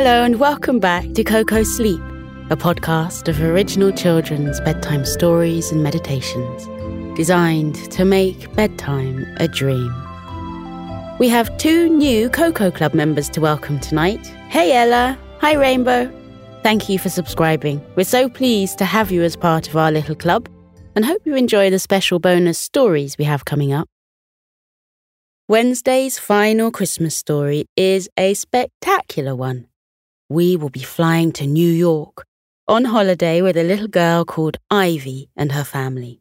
[0.00, 2.00] Hello, and welcome back to Koko Sleep,
[2.50, 6.68] a podcast of original children's bedtime stories and meditations
[7.16, 9.92] designed to make bedtime a dream.
[11.18, 14.24] We have two new Koko Club members to welcome tonight.
[14.50, 15.18] Hey, Ella.
[15.40, 16.08] Hi, Rainbow.
[16.62, 17.84] Thank you for subscribing.
[17.96, 20.48] We're so pleased to have you as part of our little club
[20.94, 23.88] and hope you enjoy the special bonus stories we have coming up.
[25.48, 29.67] Wednesday's final Christmas story is a spectacular one.
[30.30, 32.26] We will be flying to New York
[32.66, 36.20] on holiday with a little girl called Ivy and her family.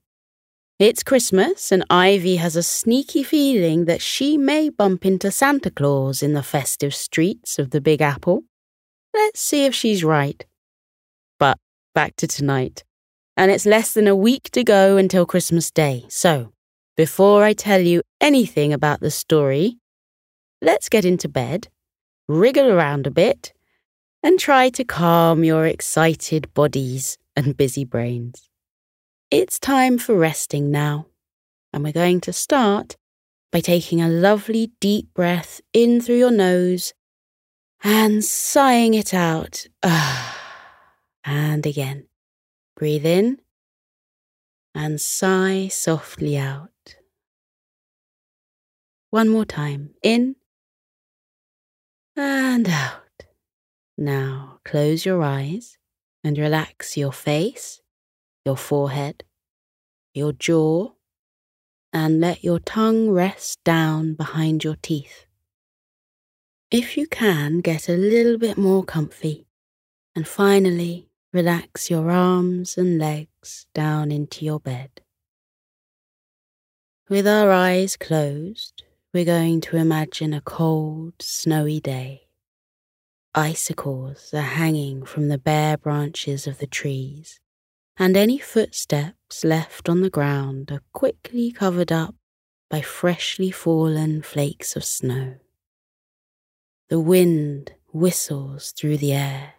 [0.79, 6.23] It's Christmas, and Ivy has a sneaky feeling that she may bump into Santa Claus
[6.23, 8.43] in the festive streets of the Big Apple.
[9.13, 10.45] Let's see if she's right.
[11.37, 11.57] But
[11.93, 12.85] back to tonight.
[13.35, 16.05] And it's less than a week to go until Christmas Day.
[16.07, 16.53] So,
[16.95, 19.79] before I tell you anything about the story,
[20.61, 21.67] let's get into bed,
[22.29, 23.51] wriggle around a bit,
[24.23, 28.49] and try to calm your excited bodies and busy brains.
[29.29, 31.07] It's time for resting now,
[31.73, 32.95] and we're going to start
[33.51, 36.93] by taking a lovely deep breath in through your nose
[37.83, 39.65] and sighing it out.
[41.29, 42.07] And again,
[42.77, 43.41] breathe in
[44.73, 46.95] and sigh softly out.
[49.09, 50.37] One more time, in
[52.15, 53.06] and out.
[53.97, 55.77] Now close your eyes
[56.23, 57.81] and relax your face,
[58.45, 59.23] your forehead,
[60.13, 60.91] your jaw,
[61.91, 65.25] and let your tongue rest down behind your teeth.
[66.69, 69.47] If you can, get a little bit more comfy,
[70.15, 75.01] and finally relax your arms and legs down into your bed.
[77.09, 82.26] With our eyes closed, we're going to imagine a cold, snowy day.
[83.37, 87.39] Icicles are hanging from the bare branches of the trees,
[87.95, 92.15] and any footsteps left on the ground are quickly covered up
[92.67, 95.35] by freshly fallen flakes of snow.
[96.89, 99.53] The wind whistles through the air,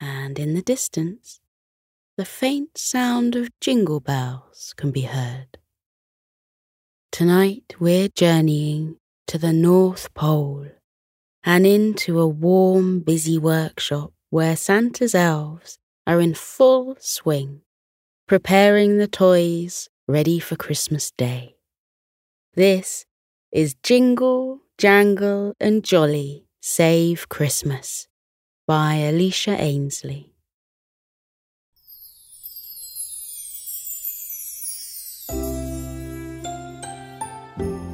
[0.00, 1.38] and in the distance,
[2.16, 5.56] the faint sound of jingle bells can be heard.
[7.12, 8.96] Tonight we're journeying
[9.28, 10.66] to the North Pole
[11.44, 17.60] and into a warm, busy workshop where Santa's elves are in full swing,
[18.26, 21.56] preparing the toys ready for Christmas Day.
[22.54, 23.06] This
[23.50, 28.08] is Jingle, Jangle, and Jolly Save Christmas
[28.66, 30.31] by Alicia Ainsley.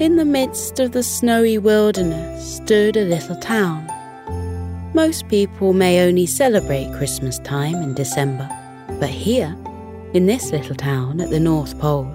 [0.00, 3.84] In the midst of the snowy wilderness stood a little town.
[4.94, 8.48] Most people may only celebrate Christmas time in December,
[9.00, 9.56] but here,
[10.14, 12.08] in this little town at the North Pole,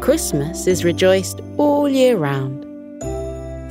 [0.00, 2.64] Christmas is rejoiced all year round.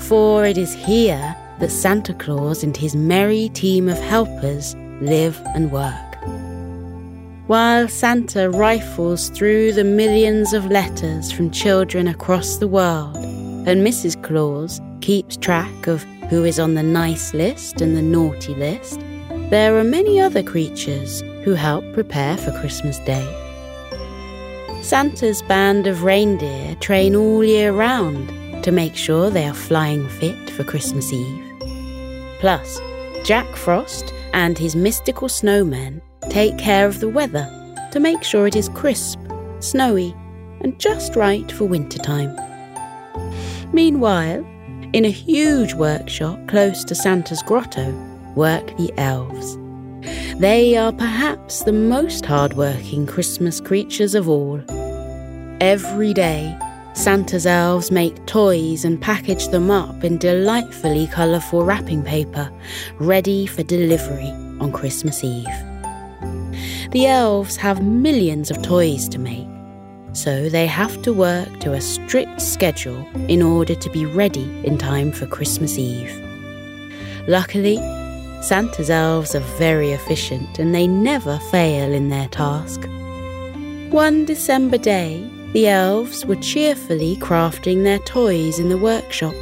[0.03, 5.71] For it is here that Santa Claus and his merry team of helpers live and
[5.71, 5.93] work.
[7.47, 13.26] While Santa rifles through the millions of letters from children across the world,
[13.67, 14.21] and Mrs.
[14.23, 18.97] Claus keeps track of who is on the nice list and the naughty list,
[19.49, 23.25] there are many other creatures who help prepare for Christmas Day.
[24.81, 30.49] Santa's band of reindeer train all year round to make sure they are flying fit
[30.51, 31.45] for Christmas Eve.
[32.39, 32.79] Plus,
[33.25, 37.45] Jack Frost and his mystical snowmen take care of the weather
[37.91, 39.19] to make sure it is crisp,
[39.59, 40.15] snowy,
[40.61, 42.46] and just right for wintertime.
[43.73, 44.45] Meanwhile,
[44.93, 47.91] in a huge workshop close to Santa's grotto,
[48.35, 49.57] work the elves.
[50.39, 54.61] They are perhaps the most hard-working Christmas creatures of all.
[55.59, 56.57] Every day,
[56.93, 62.51] Santa's elves make toys and package them up in delightfully colourful wrapping paper,
[62.99, 65.45] ready for delivery on Christmas Eve.
[66.91, 69.47] The elves have millions of toys to make,
[70.17, 74.75] so they have to work to a strict schedule in order to be ready in
[74.75, 76.11] time for Christmas Eve.
[77.27, 77.77] Luckily,
[78.41, 82.81] Santa's elves are very efficient and they never fail in their task.
[83.91, 85.23] One December day,
[85.53, 89.35] the elves were cheerfully crafting their toys in the workshop.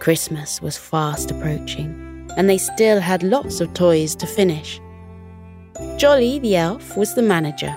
[0.00, 4.80] Christmas was fast approaching, and they still had lots of toys to finish.
[5.96, 7.76] Jolly the elf was the manager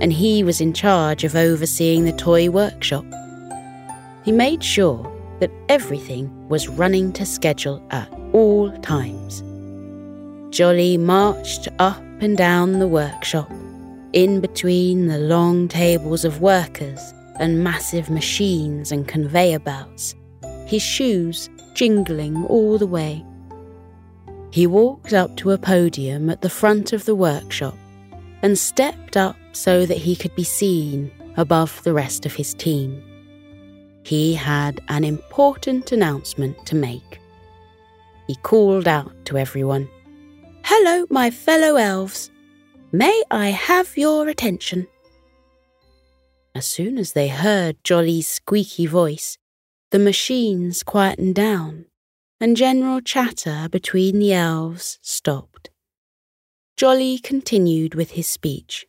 [0.00, 3.04] and he was in charge of overseeing the toy workshop.
[4.24, 5.10] He made sure
[5.40, 9.42] that everything was running to schedule at all times.
[10.54, 13.50] Jolly marched up and down the workshop,
[14.12, 17.00] in between the long tables of workers
[17.38, 20.14] and massive machines and conveyor belts,
[20.66, 23.24] his shoes jingling all the way.
[24.50, 27.76] He walked up to a podium at the front of the workshop
[28.42, 33.02] and stepped up so that he could be seen above the rest of his team.
[34.04, 37.20] He had an important announcement to make.
[38.26, 39.88] He called out to everyone
[40.64, 42.30] Hello, my fellow elves.
[42.92, 44.86] May I have your attention?
[46.54, 49.38] As soon as they heard Jolly's squeaky voice,
[49.90, 51.86] the machines quietened down,
[52.40, 55.70] and general chatter between the elves stopped.
[56.76, 58.86] Jolly continued with his speech.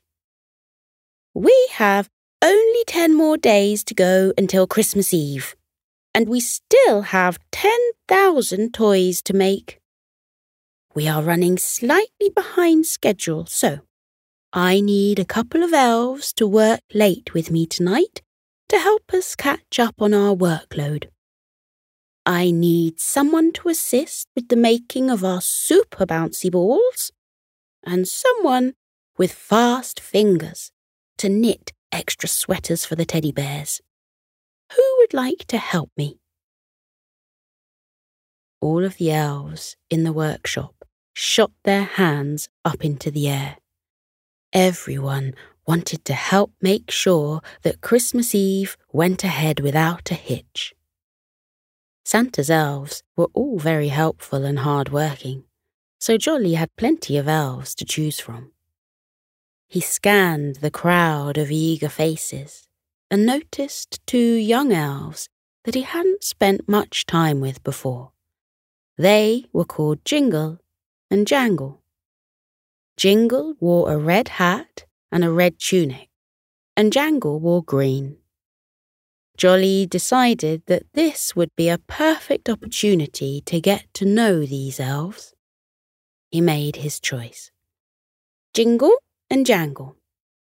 [1.34, 2.10] We have
[2.42, 5.56] only ten more days to go until Christmas Eve,
[6.14, 9.80] and we still have 10,000 toys to make.
[10.94, 13.80] We are running slightly behind schedule, so
[14.52, 18.22] I need a couple of elves to work late with me tonight
[18.68, 21.06] to help us catch up on our workload.
[22.26, 27.14] I need someone to assist with the making of our super bouncy balls,
[27.86, 28.74] and someone
[29.18, 30.74] with fast fingers
[31.22, 33.80] to knit extra sweaters for the teddy bears.
[34.76, 36.18] Who would like to help me?
[38.60, 40.74] All of the elves in the workshop
[41.14, 43.58] shot their hands up into the air.
[44.52, 45.36] Everyone
[45.68, 50.74] wanted to help make sure that Christmas Eve went ahead without a hitch.
[52.04, 55.44] Santa's elves were all very helpful and hard working,
[56.00, 58.54] so Jolly had plenty of elves to choose from.
[59.72, 62.68] He scanned the crowd of eager faces
[63.10, 65.30] and noticed two young elves
[65.64, 68.12] that he hadn't spent much time with before.
[68.98, 70.60] They were called Jingle
[71.10, 71.82] and Jangle.
[72.98, 76.10] Jingle wore a red hat and a red tunic,
[76.76, 78.18] and Jangle wore green.
[79.38, 85.34] Jolly decided that this would be a perfect opportunity to get to know these elves.
[86.30, 87.52] He made his choice.
[88.54, 88.98] Jingle
[89.32, 89.96] and Jangle.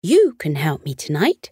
[0.02, 1.52] You can help me tonight,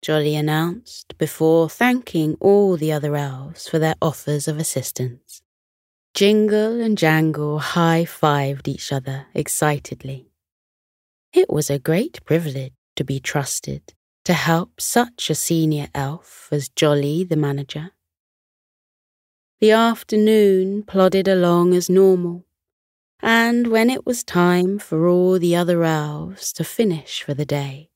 [0.00, 5.42] Jolly announced before thanking all the other elves for their offers of assistance.
[6.14, 10.30] Jingle and Jangle high fived each other excitedly.
[11.34, 13.92] It was a great privilege to be trusted
[14.24, 17.90] to help such a senior elf as Jolly the manager.
[19.60, 22.45] The afternoon plodded along as normal,
[23.20, 27.90] and when it was time for all the other elves to finish for the day,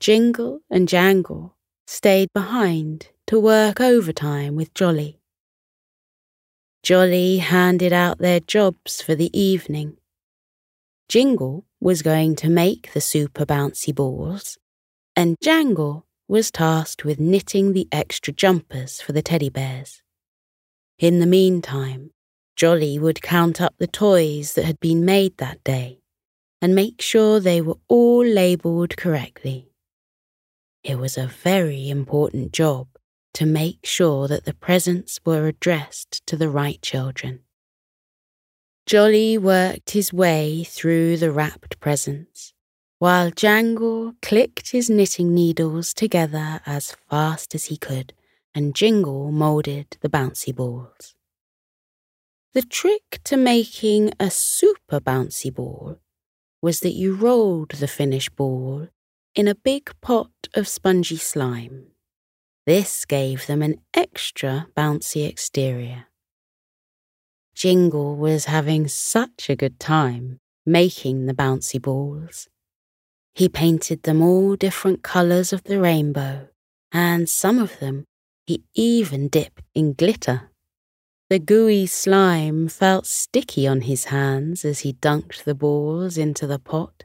[0.00, 1.56] Jingle and Jangle
[1.86, 5.20] stayed behind to work overtime with Jolly.
[6.82, 9.96] Jolly handed out their jobs for the evening.
[11.08, 14.58] Jingle was going to make the super bouncy balls,
[15.16, 20.02] and Jangle was tasked with knitting the extra jumpers for the teddy bears.
[20.98, 22.10] In the meantime,
[22.56, 26.00] Jolly would count up the toys that had been made that day
[26.62, 29.70] and make sure they were all labelled correctly.
[30.82, 32.88] It was a very important job
[33.34, 37.40] to make sure that the presents were addressed to the right children.
[38.86, 42.52] Jolly worked his way through the wrapped presents,
[42.98, 48.12] while Jangle clicked his knitting needles together as fast as he could,
[48.54, 51.14] and Jingle moulded the bouncy balls.
[52.54, 55.98] The trick to making a super bouncy ball
[56.62, 58.86] was that you rolled the finished ball
[59.34, 61.88] in a big pot of spongy slime.
[62.64, 66.06] This gave them an extra bouncy exterior.
[67.56, 72.48] Jingle was having such a good time making the bouncy balls.
[73.34, 76.50] He painted them all different colours of the rainbow,
[76.92, 78.04] and some of them
[78.46, 80.52] he even dipped in glitter.
[81.30, 86.58] The gooey slime felt sticky on his hands as he dunked the balls into the
[86.58, 87.04] pot,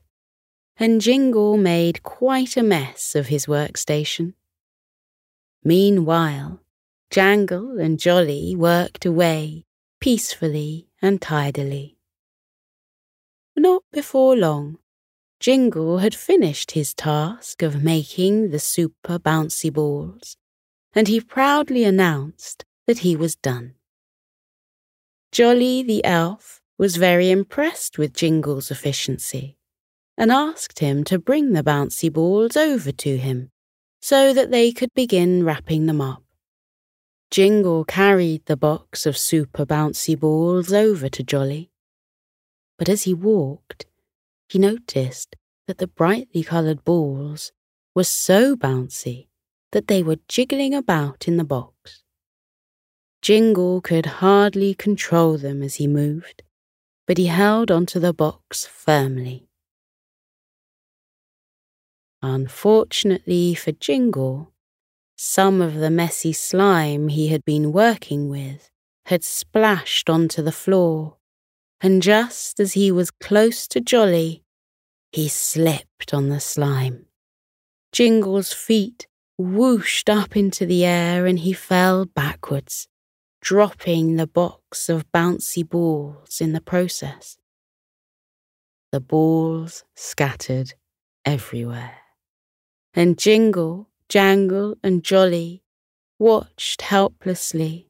[0.78, 4.34] and Jingle made quite a mess of his workstation.
[5.64, 6.60] Meanwhile,
[7.10, 9.66] Jangle and Jolly worked away
[10.00, 11.98] peacefully and tidily.
[13.56, 14.80] Not before long,
[15.40, 20.36] Jingle had finished his task of making the super bouncy balls,
[20.94, 23.76] and he proudly announced that he was done.
[25.32, 29.58] Jolly the elf was very impressed with Jingle's efficiency
[30.18, 33.52] and asked him to bring the bouncy balls over to him
[34.02, 36.24] so that they could begin wrapping them up.
[37.32, 41.70] Jingle carried the box of super bouncy balls over to Jolly.
[42.78, 43.86] But as he walked,
[44.48, 45.36] he noticed
[45.68, 47.52] that the brightly coloured balls
[47.94, 49.28] were so bouncy
[49.72, 51.74] that they were jiggling about in the box.
[53.22, 56.44] Jingle could hardly control them as he moved,
[57.06, 59.50] but he held onto the box firmly.
[62.22, 64.54] Unfortunately for Jingle,
[65.18, 68.70] some of the messy slime he had been working with
[69.08, 71.18] had splashed onto the floor,
[71.82, 74.44] and just as he was close to Jolly,
[75.12, 77.06] he slipped on the slime.
[77.92, 79.08] Jingle's feet
[79.38, 82.88] whooshed up into the air and he fell backwards,
[83.42, 87.38] dropping the box of bouncy balls in the process.
[88.92, 90.74] The balls scattered
[91.26, 91.98] everywhere,
[92.94, 95.64] and Jingle, Jangle, and Jolly
[96.18, 97.90] watched helplessly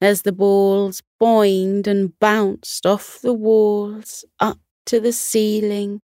[0.00, 6.00] as the balls boinged and bounced off the walls up to the ceiling,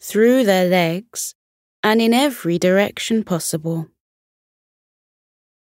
[0.00, 1.34] through their legs,
[1.82, 3.88] and in every direction possible.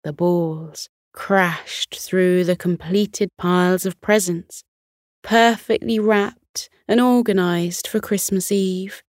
[0.03, 4.63] The balls crashed through the completed piles of presents,
[5.21, 9.03] perfectly wrapped and organized for Christmas Eve,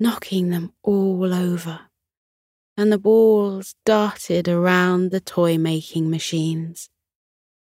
[0.00, 1.80] knocking them all over.
[2.74, 6.88] And the balls darted around the toy making machines.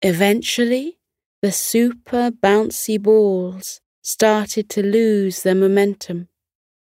[0.03, 0.99] Eventually,
[1.41, 6.27] the super bouncy balls started to lose their momentum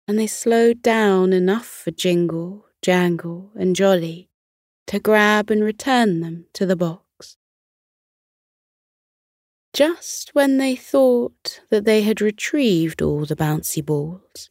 [0.07, 4.25] and they slowed down enough for Jingle, Jangle, and Jolly
[4.87, 7.37] to grab and return them to the box.
[9.73, 14.49] Just when they thought that they had retrieved all the bouncy balls,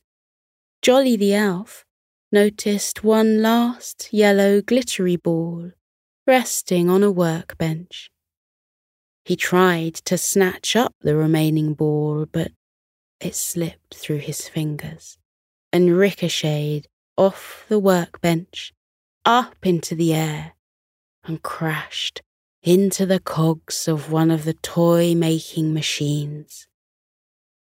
[0.82, 1.86] Jolly the elf
[2.32, 5.72] noticed one last yellow glittery ball
[6.27, 8.12] resting on a workbench.
[9.24, 12.51] He tried to snatch up the remaining ball, but
[13.20, 15.18] it slipped through his fingers
[15.74, 16.88] and ricocheted
[17.18, 18.74] off the workbench,
[19.25, 20.53] up into the air,
[21.24, 22.22] and crashed
[22.62, 26.67] into the cogs of one of the toy making machines.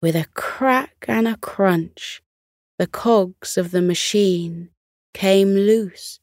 [0.01, 2.23] With a crack and a crunch,
[2.79, 4.69] the cogs of the machine
[5.13, 6.19] came loose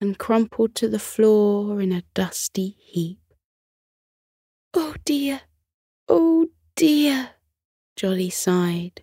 [0.00, 3.18] and crumpled to the floor in a dusty heap.
[4.72, 5.42] Oh dear,
[6.08, 7.32] oh dear,
[7.94, 9.02] Jolly sighed.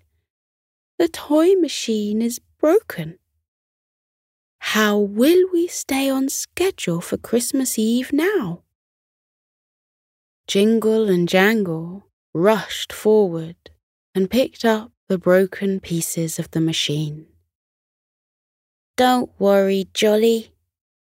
[0.97, 3.18] The toy machine is broken.
[4.73, 8.61] How will we stay on schedule for Christmas Eve now?
[10.45, 13.55] Jingle and Jangle rushed forward
[14.13, 17.25] and picked up the broken pieces of the machine.
[18.95, 20.51] Don't worry, Jolly,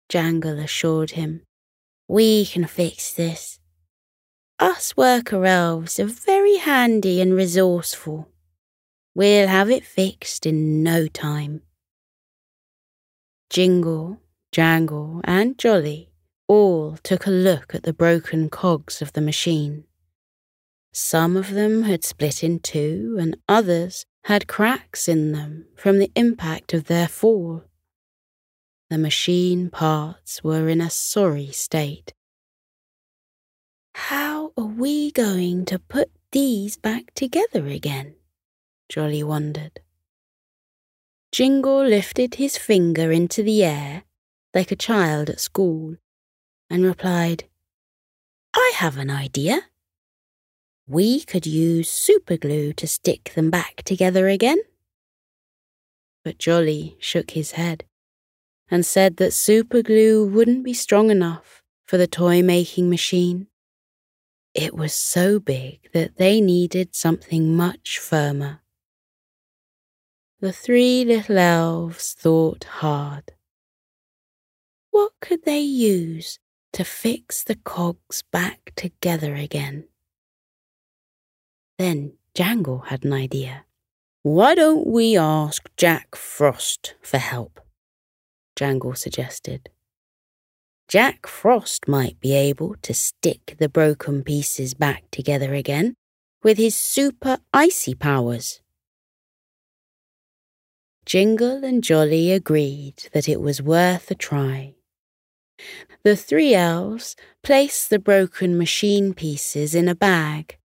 [0.08, 1.42] Jangle assured him.
[2.08, 3.60] We can fix this.
[4.58, 8.30] Us worker elves are very handy and resourceful.
[9.14, 11.64] We'll have it fixed in no time.
[13.50, 16.12] Jingle, Jangle, and Jolly
[16.48, 19.86] all took a look at the broken cogs of the machine.
[20.94, 26.12] Some of them had split in two, and others had cracks in them from the
[26.16, 27.64] impact of their fall.
[28.90, 32.14] The machine parts were in a sorry state.
[33.96, 38.16] How are we going to put these back together again?
[38.90, 39.80] Jolly wondered.
[41.32, 44.04] Jingle lifted his finger into the air
[44.54, 45.96] like a child at school
[46.70, 47.44] and replied,
[48.54, 49.62] I have an idea.
[50.88, 54.58] We could use superglue to stick them back together again.
[56.24, 57.86] But Jolly shook his head
[58.72, 63.48] and said that superglue wouldn't be strong enough for the toy making machine.
[64.56, 68.62] It was so big that they needed something much firmer.
[70.42, 73.34] The three little elves thought hard.
[74.92, 76.40] What could they use
[76.72, 79.90] to fix the cogs back together again?
[81.78, 83.66] Then Jangle had an idea.
[84.24, 87.60] Why don't we ask Jack Frost for help?
[88.56, 89.70] Jangle suggested.
[90.88, 95.96] Jack Frost might be able to stick the broken pieces back together again
[96.44, 98.62] with his super icy powers.
[101.10, 104.76] Jingle and Jolly agreed that it was worth a try.
[106.04, 110.60] The three elves placed the broken machine pieces in a bag,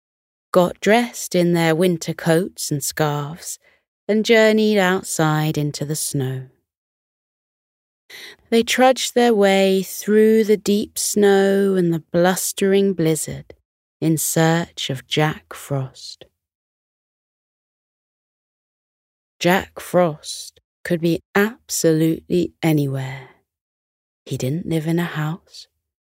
[0.52, 3.58] got dressed in their winter coats and scarves,
[4.06, 6.50] and journeyed outside into the snow.
[8.50, 13.54] They trudged their way through the deep snow and the blustering blizzard
[14.02, 16.26] in search of Jack Frost.
[19.44, 23.28] Jack Frost could be absolutely anywhere.
[24.26, 25.68] He didn't live in a house,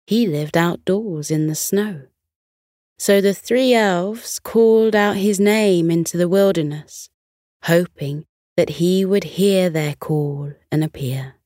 [0.06, 2.08] he lived outdoors in the snow.
[2.98, 7.08] So the three elves called out his name into the wilderness,
[7.64, 8.26] hoping
[8.58, 11.36] that he would hear their call and appear.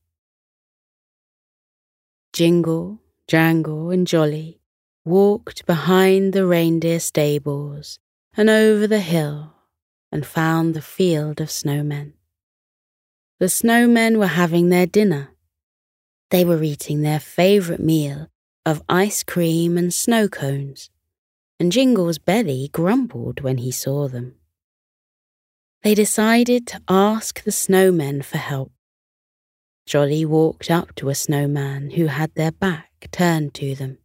[2.33, 4.59] Jingle, Jangle, and Jolly
[5.05, 8.01] walked behind the reindeer stables
[8.37, 9.53] and over the hill
[10.11, 12.13] and found the field of snowmen.
[13.39, 15.31] The snowmen were having their dinner.
[16.31, 18.29] They were eating their favourite meal
[18.65, 20.91] of ice cream and snow cones,
[21.61, 24.35] and Jingle's belly grumbled when he saw them.
[25.83, 28.73] They decided to ask the snowmen for help.
[29.87, 33.99] Jolly walked up to a snowman who had their back turned to them.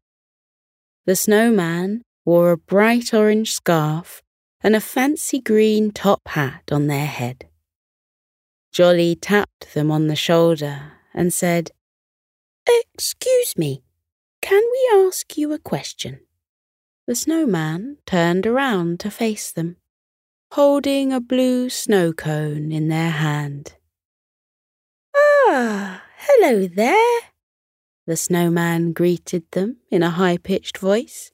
[1.05, 4.21] The snowman wore a bright orange scarf
[4.63, 7.47] and a fancy green top hat on their head.
[8.71, 11.71] Jolly tapped them on the shoulder and said,
[12.93, 13.83] Excuse me,
[14.41, 16.21] can we ask you a question?
[17.07, 19.77] The snowman turned around to face them,
[20.51, 23.73] holding a blue snow cone in their hand.
[25.15, 27.19] Ah, hello there,
[28.07, 31.31] the snowman greeted them in a high pitched voice.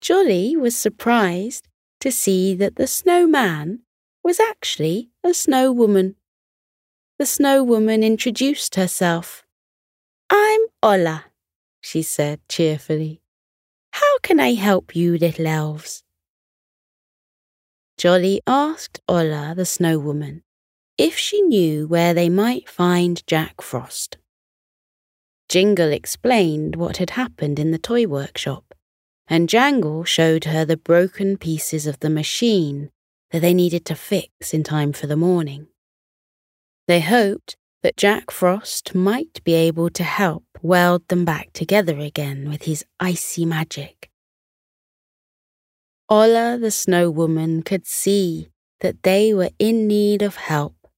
[0.00, 1.66] Jolly was surprised
[2.00, 3.80] to see that the snowman
[4.22, 6.16] was actually a snow woman.
[7.18, 9.44] The snow woman introduced herself.
[10.30, 11.26] I'm Olla,
[11.80, 13.22] she said cheerfully.
[13.92, 16.04] How can I help you, little elves?
[17.96, 20.44] Jolly asked Olla the snow woman
[20.96, 24.18] if she knew where they might find Jack Frost.
[25.48, 28.74] Jingle explained what had happened in the toy workshop,
[29.28, 32.90] and Jangle showed her the broken pieces of the machine
[33.30, 35.66] that they needed to fix in time for the morning.
[36.86, 42.48] They hoped that Jack Frost might be able to help weld them back together again
[42.48, 44.10] with his icy magic.
[46.08, 48.48] Olla the Snow Woman could see
[48.80, 50.88] that they were in need of help,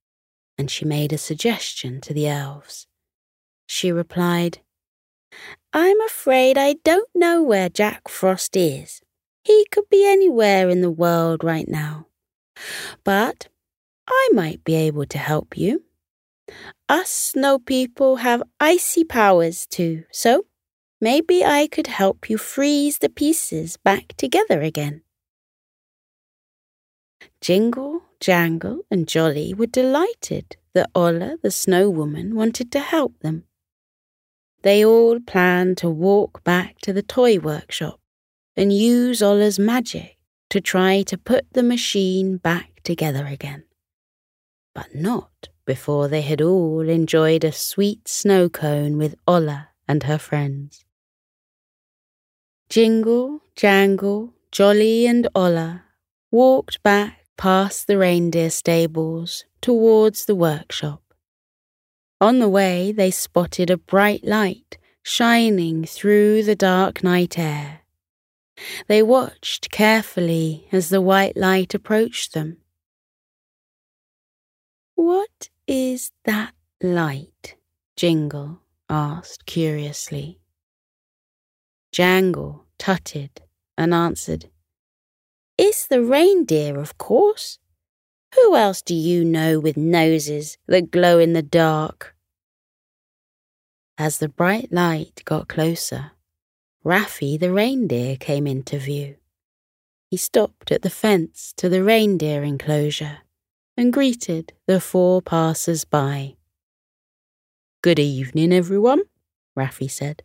[0.57, 2.87] and she made a suggestion to the elves
[3.71, 4.59] she replied.
[5.73, 9.03] I'm afraid I don't know where Jack Frost is.
[9.45, 12.07] He could be anywhere in the world right now.
[13.05, 13.49] But
[14.09, 15.85] I might be able to help you.
[16.89, 20.47] Us snow people have icy powers too, so
[21.01, 25.03] maybe I could help you freeze the pieces back together again.
[27.41, 33.45] Jingle, Jangle, and Jolly were delighted that Olla the Snow Woman wanted to help them.
[34.63, 37.99] They all planned to walk back to the toy workshop
[38.57, 40.19] and use Olla's magic
[40.51, 43.65] to try to put the machine back together again.
[44.75, 50.19] But not before they had all enjoyed a sweet snow cone with Olla and her
[50.19, 50.85] friends.
[52.69, 55.85] Jingle, Jangle, Jolly, and Olla
[56.31, 61.03] walked back past the reindeer stables towards the workshop.
[62.21, 67.81] On the way, they spotted a bright light shining through the dark night air.
[68.89, 72.59] They watched carefully as the white light approached them.
[74.97, 76.53] What is that
[76.83, 77.57] light?
[77.97, 80.41] Jingle asked curiously.
[81.91, 83.43] Jangle tutted
[83.79, 84.51] and answered,
[85.57, 87.60] It's the reindeer, of course.
[88.35, 92.15] Who else do you know with noses that glow in the dark?
[93.99, 96.13] As the bright light got closer,
[96.85, 99.17] Raffi the reindeer came into view.
[100.11, 103.19] He stopped at the fence to the reindeer enclosure
[103.77, 106.37] and greeted the four passers by.
[107.83, 109.03] Good evening, everyone,
[109.59, 110.23] Raffi said.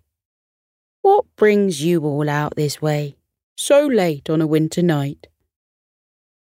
[1.01, 3.17] What brings you all out this way,
[3.55, 5.27] so late on a winter night?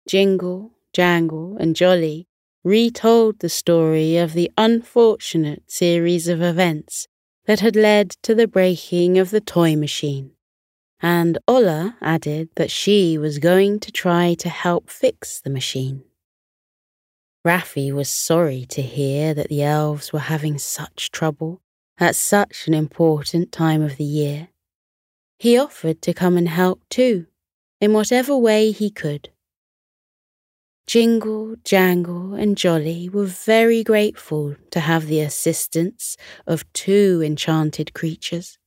[0.08, 2.27] Jingle Jangle, and Jolly
[2.63, 7.08] retold the story of the unfortunate series of events
[7.45, 10.32] that had led to the breaking of the toy machine.
[11.01, 16.04] And Olla added that she was going to try to help fix the machine.
[17.43, 21.60] Raffi was sorry to hear that the elves were having such trouble
[21.97, 24.49] at such an important time of the year.
[25.39, 27.25] He offered to come and help too,
[27.80, 29.31] in whatever way he could.
[30.91, 38.58] Jingle, Jangle, and Jolly were very grateful to have the assistance of two enchanted creatures.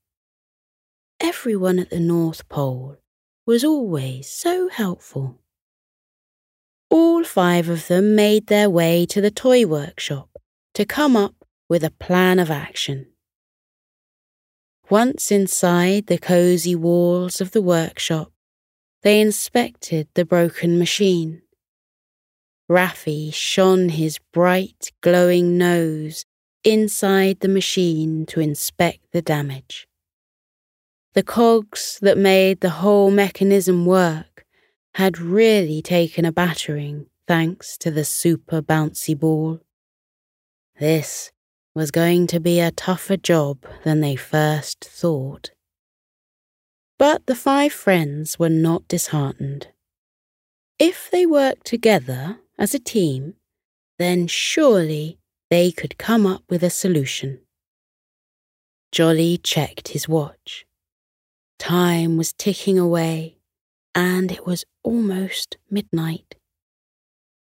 [1.20, 2.96] Everyone at the North Pole
[3.44, 5.38] was always so helpful.
[6.88, 10.30] all five of them made their way to the toy workshop
[10.72, 13.06] to come up with a plan of action.
[14.88, 18.32] Once inside the cosy walls of the workshop,
[19.02, 21.42] they inspected the broken machine.
[22.70, 26.24] Raffi shone his bright, glowing nose
[26.64, 29.86] inside the machine to inspect the damage.
[31.12, 34.44] The cogs that made the whole mechanism work
[34.94, 39.60] had really taken a battering thanks to the super bouncy ball.
[40.80, 41.32] This
[41.74, 45.50] was going to be a tougher job than they first thought.
[46.98, 49.68] But the five friends were not disheartened.
[50.78, 53.34] If they worked together as a team,
[53.98, 55.18] then surely
[55.50, 57.40] they could come up with a solution.
[58.92, 60.66] Jolly checked his watch.
[61.58, 63.38] Time was ticking away,
[63.94, 66.36] and it was almost midnight.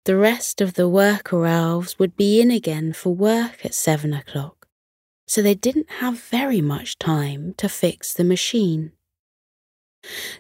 [0.06, 4.68] The rest of the worker elves would be in again for work at seven o'clock,
[5.28, 8.92] so they didn't have very much time to fix the machine.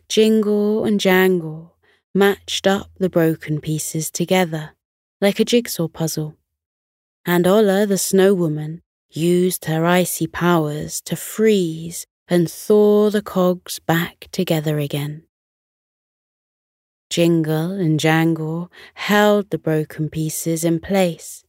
[0.07, 1.74] Jingle and Jangle
[2.15, 4.71] matched up the broken pieces together
[5.19, 6.37] like a jigsaw puzzle,
[7.25, 13.79] and Olla the Snow Woman used her icy powers to freeze and thaw the cogs
[13.79, 15.23] back together again.
[17.09, 21.43] Jingle and Jangle held the broken pieces in place,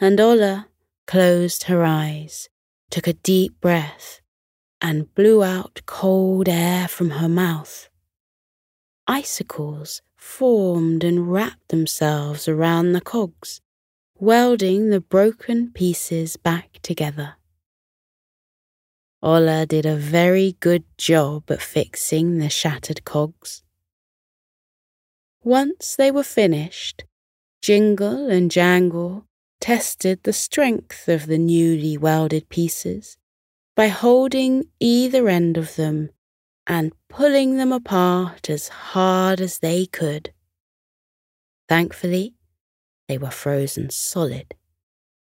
[0.00, 0.68] and Olla
[1.06, 2.48] closed her eyes,
[2.90, 4.20] took a deep breath,
[4.80, 7.88] and blew out cold air from her mouth.
[9.08, 13.60] Icicles formed and wrapped themselves around the cogs,
[14.18, 17.36] welding the broken pieces back together.
[19.22, 23.62] Olla did a very good job at fixing the shattered cogs.
[25.42, 27.04] Once they were finished,
[27.62, 29.24] Jingle and Jangle
[29.60, 33.16] tested the strength of the newly welded pieces
[33.76, 36.10] by holding either end of them
[36.66, 40.32] and pulling them apart as hard as they could.
[41.68, 42.34] Thankfully,
[43.08, 44.54] they were frozen solid,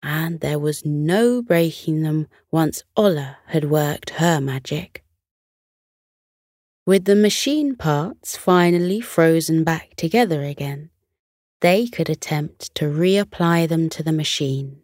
[0.02, 5.04] and there was no breaking them once Olla had worked her magic.
[6.86, 10.90] With the machine parts finally frozen back together again,
[11.62, 14.82] they could attempt to reapply them to the machine.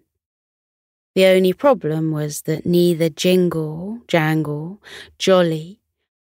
[1.13, 4.81] The only problem was that neither Jingle, Jangle,
[5.17, 5.78] Jolly,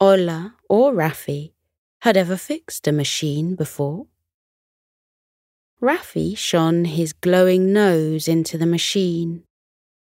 [0.00, 1.52] Olla, or Raffi
[2.00, 4.06] had ever fixed a machine before.
[5.80, 9.44] Raffi shone his glowing nose into the machine,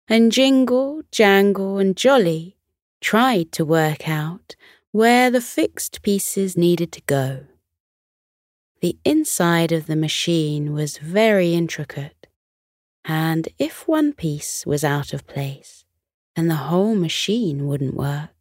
[0.08, 2.56] and Jingle, Jangle, and Jolly
[3.00, 4.54] tried to work out
[4.92, 7.44] where the fixed pieces needed to go.
[8.80, 12.26] The inside of the machine was very intricate,
[13.04, 15.84] and if one piece was out of place,
[16.34, 18.35] then the whole machine wouldn't work.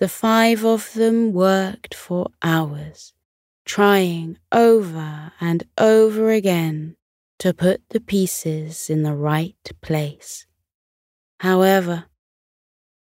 [0.00, 3.12] The five of them worked for hours,
[3.66, 6.96] trying over and over again
[7.38, 10.46] to put the pieces in the right place.
[11.40, 12.06] However,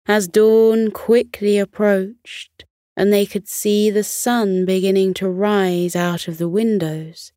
[0.06, 2.64] as dawn quickly approached
[2.96, 7.32] and they could see the sun beginning to rise out of the windows,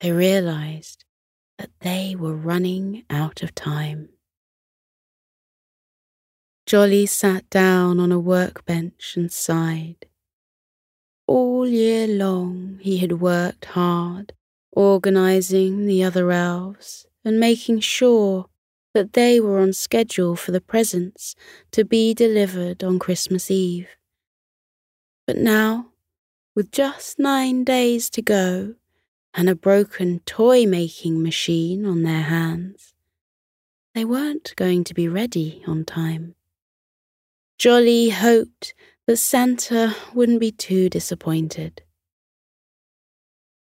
[0.00, 1.04] they realized
[1.58, 4.08] that they were running out of time.
[6.70, 10.06] Jolly sat down on a workbench and sighed.
[11.26, 14.34] All year long he had worked hard,
[14.70, 18.46] organizing the other elves and making sure
[18.94, 21.34] that they were on schedule for the presents
[21.72, 23.88] to be delivered on Christmas Eve.
[25.26, 25.88] But now,
[26.54, 28.76] with just nine days to go
[29.34, 32.94] and a broken toy making machine on their hands,
[33.92, 36.36] they weren't going to be ready on time.
[37.60, 38.72] Jolly hoped
[39.06, 41.82] that Santa wouldn't be too disappointed.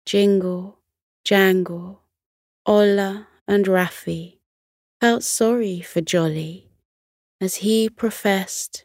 [0.04, 0.80] Jingle,
[1.24, 2.02] Jangle,
[2.66, 4.40] Olla, and Raffi
[5.00, 6.68] felt sorry for Jolly
[7.40, 8.84] as he professed,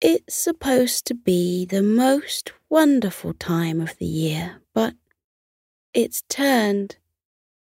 [0.00, 4.94] It's supposed to be the most wonderful time of the year, but
[5.92, 6.98] it's turned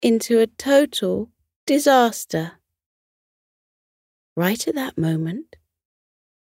[0.02, 1.30] into a total
[1.64, 2.58] disaster.
[4.36, 5.56] Right at that moment,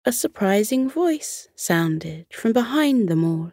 [0.04, 3.52] a surprising voice sounded from behind them all.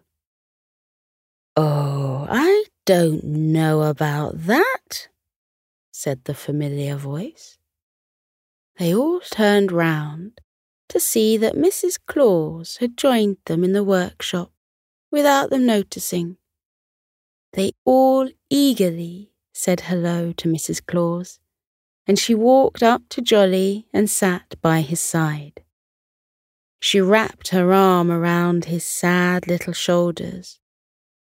[1.55, 5.10] Oh, I don't know about that,
[5.91, 7.57] said the familiar voice.
[8.77, 10.39] They all turned round
[10.89, 11.99] to see that Mrs.
[12.05, 14.51] Claus had joined them in the workshop
[15.12, 16.38] without them noticing,
[17.53, 20.86] They all eagerly said hello to Mrs.
[20.86, 21.39] Claus,
[22.05, 25.63] and she walked up to Jolly and sat by his side.
[26.80, 30.60] She wrapped her arm around his sad little shoulders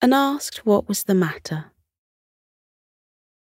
[0.03, 1.73] and asked what was the matter.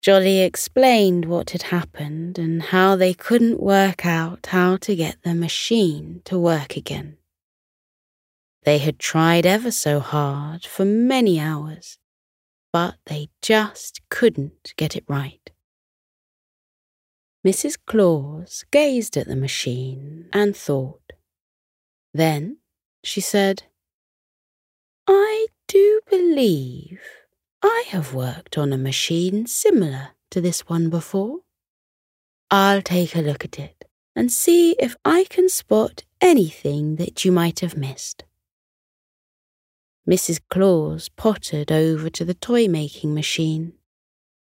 [0.02, 5.36] Jolly explained what had happened and how they couldn't work out how to get the
[5.36, 7.17] machine to work again.
[8.63, 11.97] They had tried ever so hard for many hours,
[12.71, 15.52] but they just couldn't get it right.
[17.45, 17.78] Mrs.
[17.86, 21.13] Claus gazed at the machine and thought.
[22.13, 22.57] Then
[23.03, 23.63] she said,
[25.07, 26.99] I do believe
[27.61, 31.39] I have worked on a machine similar to this one before.
[32.51, 37.31] I'll take a look at it and see if I can spot anything that you
[37.31, 38.23] might have missed.
[40.09, 40.41] Mrs.
[40.49, 43.73] Claus pottered over to the toy making machine,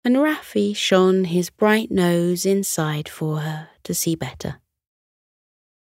[0.04, 4.60] and Raffy shone his bright nose inside for her to see better.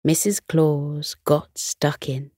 [0.05, 0.39] Mrs.
[0.47, 2.29] Claus got stuck in,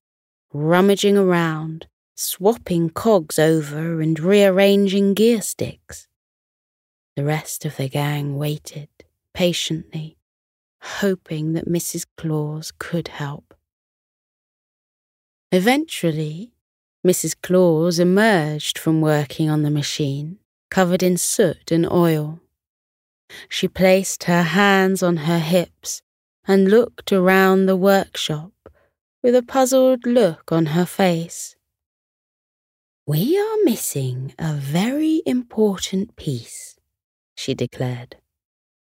[0.54, 6.08] rummaging around swapping cogs over and rearranging gear sticks.
[7.18, 8.88] The rest of the gang waited
[9.34, 10.18] patiently,
[10.82, 12.06] hoping that Mrs.
[12.16, 13.54] Claus could help.
[15.52, 16.54] Eventually,
[17.06, 17.36] Mrs.
[17.42, 20.40] Claus emerged from working on the machine,
[20.72, 22.40] covered in soot and oil.
[23.50, 26.02] She placed her hands on her hips
[26.48, 28.54] and looked around the workshop
[29.22, 31.56] with a puzzled look on her face.
[33.06, 36.78] We are missing a very important piece,
[37.36, 38.16] she declared.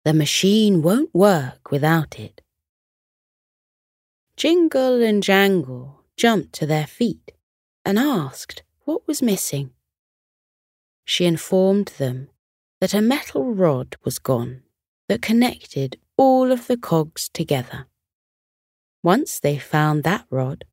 [0.04, 2.40] The machine won't work without it.
[4.36, 7.32] Jingle and Jangle jumped to their feet
[7.84, 9.70] and asked what was missing.
[11.04, 12.30] She informed them
[12.80, 14.63] that a metal rod was gone
[15.08, 17.86] that connected all of the cogs together.
[19.02, 20.64] Once they found that rod,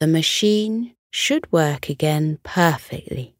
[0.00, 3.34] the machine should work again perfectly.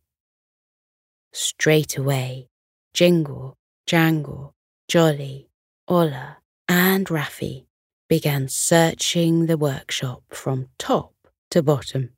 [1.33, 2.49] Straight away,
[2.95, 4.55] Jingle, Jangle,
[4.89, 5.49] Jolly,
[5.89, 6.39] Olla,
[6.69, 7.67] and Raffy
[8.09, 11.13] began searching the workshop from top
[11.51, 12.11] to bottom.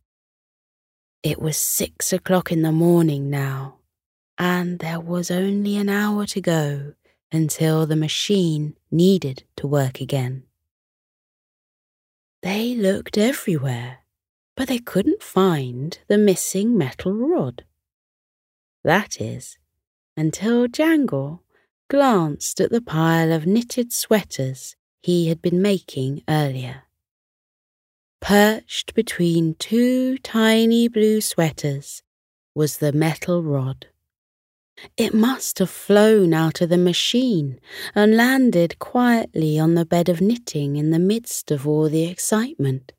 [1.23, 3.77] It was six o'clock in the morning now,
[4.37, 6.95] and there was only an hour to go
[7.33, 10.45] until the machine needed to work again.
[12.43, 14.03] They looked everywhere
[14.57, 17.65] but they couldn't find the missing metal rod.
[18.85, 19.59] That is,
[20.17, 21.43] until Jangle
[21.89, 26.85] glanced at the pile of knitted sweaters he had been making earlier.
[28.21, 32.03] Perched between two tiny blue sweaters
[32.55, 33.87] was the metal rod.
[34.97, 37.61] It must have flown out of the machine
[37.95, 42.93] and landed quietly on the bed of knitting in the midst of all the excitement.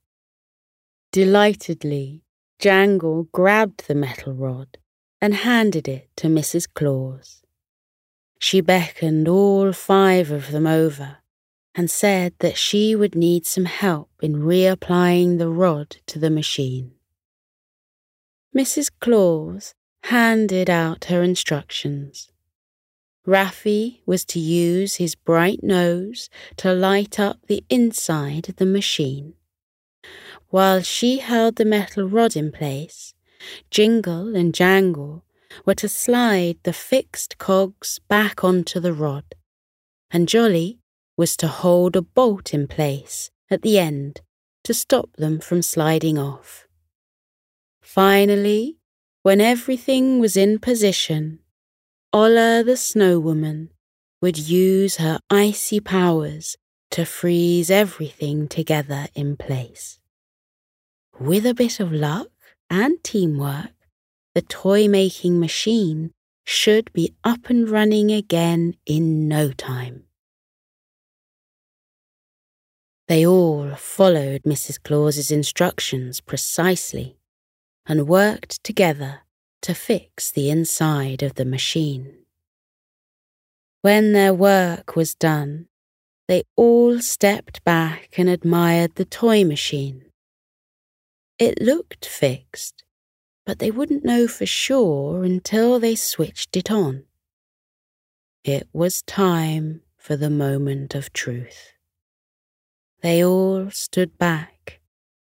[1.11, 2.23] Delightedly,
[2.59, 4.77] Jangle grabbed the metal rod
[5.21, 6.67] and handed it to Mrs.
[6.73, 7.43] Claus.
[8.39, 11.17] She beckoned all five of them over
[11.75, 16.91] and said that she would need some help in reapplying the rod to the machine.
[18.55, 18.91] Mrs.
[18.99, 22.29] Claus handed out her instructions.
[23.25, 29.33] Raffy was to use his bright nose to light up the inside of the machine.
[30.49, 33.13] While she held the metal rod in place,
[33.71, 35.23] Jingle and Jangle
[35.65, 39.23] were to slide the fixed cogs back onto the rod,
[40.11, 40.79] and Jolly
[41.15, 44.21] was to hold a bolt in place at the end
[44.63, 46.67] to stop them from sliding off.
[47.81, 48.77] Finally,
[49.23, 51.39] when everything was in position,
[52.11, 53.69] Olla the Snow Woman
[54.21, 56.57] would use her icy powers
[56.91, 59.97] to freeze everything together in place.
[61.19, 62.27] With a bit of luck
[62.69, 63.71] and teamwork,
[64.35, 66.11] the toy making machine
[66.43, 70.03] should be up and running again in no time.
[73.07, 74.83] They all followed Mrs.
[74.83, 77.17] Claus's instructions precisely
[77.85, 79.21] and worked together
[79.61, 82.17] to fix the inside of the machine.
[83.81, 85.67] When their work was done,
[86.27, 90.03] they all stepped back and admired the toy machine
[91.39, 92.83] it looked fixed,
[93.45, 97.03] but they wouldn't know for sure until they switched it on.
[98.43, 101.73] It was time for the moment of truth.
[103.01, 104.79] They all stood back,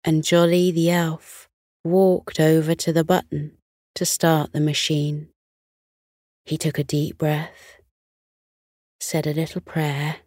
[0.05, 1.46] and Jolly the elf
[1.87, 3.57] walked over to the button
[3.95, 5.29] to start the machine
[6.45, 7.81] He took a deep breath,
[9.01, 10.19] said a little prayer,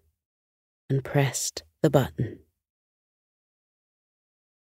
[0.90, 2.40] and pressed the button.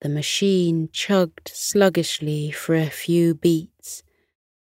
[0.01, 4.03] The machine chugged sluggishly for a few beats,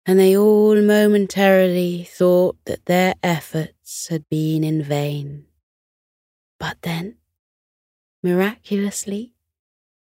[0.07, 5.47] and they all momentarily thought that their efforts had been in vain.
[6.61, 7.17] But then,
[8.23, 9.35] miraculously,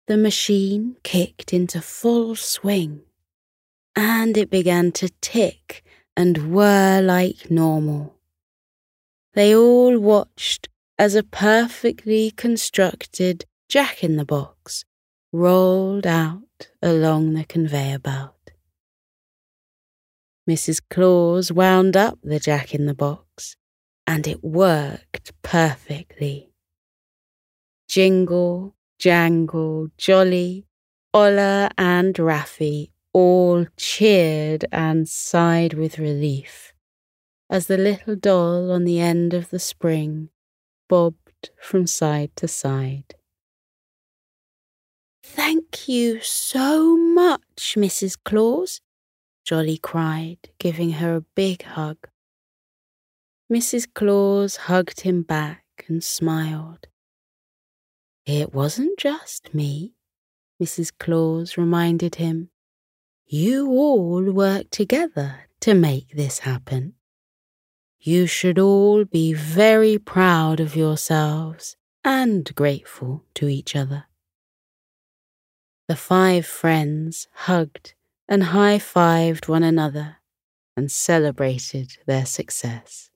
[0.06, 3.02] the machine kicked into full swing,
[3.96, 5.82] and it began to tick
[6.16, 8.14] and whir like normal.
[9.34, 14.84] They all watched as a perfectly constructed jack in the box
[15.32, 18.52] rolled out along the conveyor belt.
[20.48, 20.80] Mrs.
[20.90, 23.56] Claus wound up the jack in the box,
[24.06, 26.50] and it worked perfectly.
[27.88, 30.64] Jingle, jangle, jolly,
[31.12, 36.72] Ola, and Raffy all cheered and sighed with relief
[37.50, 40.30] as the little doll on the end of the spring
[40.88, 43.14] bobbed from side to side.
[45.22, 48.16] Thank you so much, Mrs.
[48.24, 48.80] Claus,
[49.44, 51.98] Jolly cried, giving her a big hug.
[53.52, 53.86] Mrs.
[53.94, 56.86] Claus hugged him back and smiled.
[58.26, 59.92] It wasn't just me,
[60.62, 60.92] Mrs.
[60.98, 62.50] Claus reminded him.
[63.26, 66.94] You all worked together to make this happen.
[67.98, 74.04] You should all be very proud of yourselves and grateful to each other.
[75.88, 77.94] The five friends hugged
[78.26, 80.16] and high fived one another
[80.76, 83.10] and celebrated their success.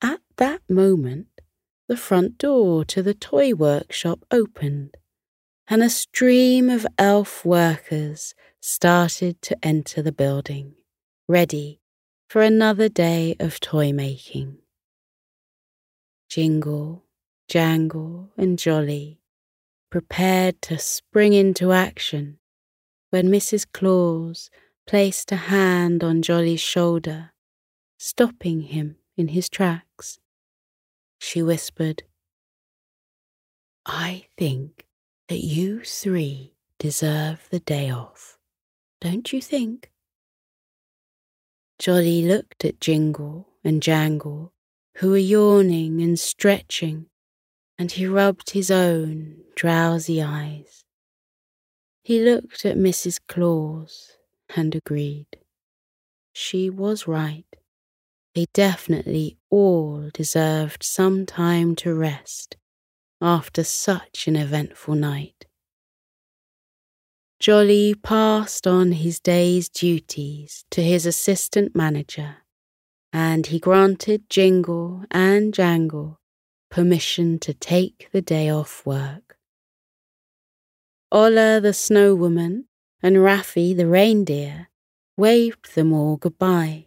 [0.00, 1.33] At that moment,
[1.88, 4.96] the front door to the toy workshop opened,
[5.68, 10.74] and a stream of elf workers started to enter the building,
[11.28, 11.80] ready
[12.28, 14.58] for another day of toy making.
[16.28, 17.04] Jingle,
[17.48, 19.20] jangle, and jolly
[19.94, 22.36] prepared to spring into action
[23.10, 23.64] when Mrs.
[23.72, 24.50] Claus
[24.88, 27.30] placed a hand on Jolly's shoulder,
[27.96, 30.18] stopping him in his tracks.
[31.26, 32.02] She whispered,
[33.86, 34.84] I think
[35.28, 38.36] that you three deserve the day off,
[39.00, 39.90] don't you think?
[41.78, 44.52] Jolly looked at Jingle and Jangle,
[44.98, 47.06] who were yawning and stretching
[47.78, 50.84] and he rubbed his own drowsy eyes.
[52.02, 53.18] He looked at Mrs.
[53.26, 54.18] Claus
[54.54, 55.38] and agreed.
[56.34, 57.46] She was right.
[58.34, 62.56] They definitely all deserved some time to rest
[63.20, 65.46] after such an eventful night.
[67.38, 72.38] Jolly passed on his day's duties to his assistant manager,
[73.12, 76.18] and he granted Jingle and Jangle
[76.70, 79.36] permission to take the day off work.
[81.12, 82.66] Ola the snow woman
[83.00, 84.70] and Raffy the reindeer
[85.16, 86.86] waved them all goodbye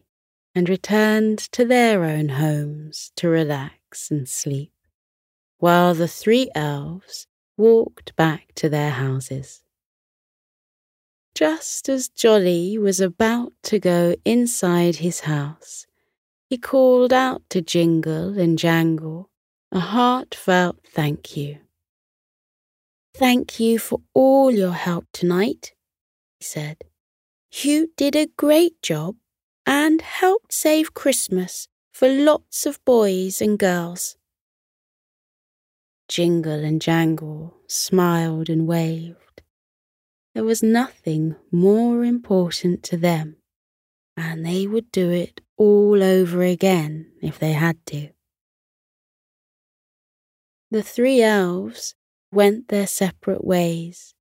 [0.57, 4.71] and returned to their own homes to relax and sleep,
[5.59, 9.61] while the three elves walked back to their houses.
[11.35, 15.85] Just as Jolly was about to go inside his house,
[16.49, 19.29] he called out to Jingle and Jangle
[19.71, 21.59] a heartfelt thank you.
[23.13, 25.75] Thank you for all your help tonight,
[26.39, 26.77] he said.
[27.51, 29.17] You did a great job
[29.67, 34.15] and helped save Christmas for lots of boys and girls.
[36.07, 39.41] Jingle and Jangle smiled and waved.
[40.33, 43.35] There was nothing more important to them,
[44.15, 48.11] and they would do it all over again if they had to.
[50.71, 51.93] The three elves
[52.31, 54.13] went their separate ways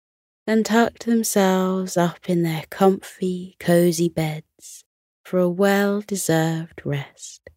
[0.44, 4.45] and tucked themselves up in their comfy, cosy beds
[5.26, 7.50] for a well deserved rest.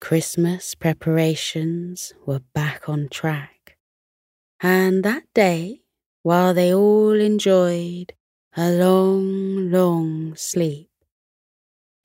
[0.00, 3.76] Christmas preparations were back on track,
[4.58, 5.82] and that day,
[6.22, 8.14] while they all enjoyed
[8.56, 10.88] a long, long sleep,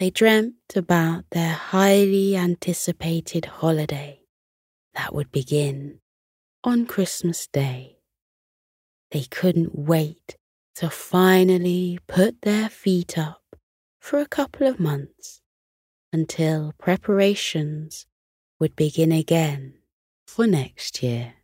[0.01, 4.19] they dreamt about their highly anticipated holiday
[4.95, 6.01] that would begin
[6.61, 7.99] on Christmas Day.
[9.11, 10.35] They couldn't wait
[10.75, 13.42] to finally put their feet up
[14.03, 15.39] for a couple of months
[16.11, 18.05] until preparations
[18.59, 19.75] would begin again
[20.27, 21.35] for next year.